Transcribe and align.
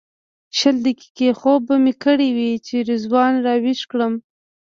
شل 0.57 0.75
دقیقې 0.85 1.29
خوب 1.39 1.59
به 1.67 1.75
مې 1.83 1.93
کړی 2.03 2.29
وي 2.37 2.51
چې 2.67 2.75
رضوان 2.89 3.33
راویښ 3.45 3.81
کړم. 3.91 4.13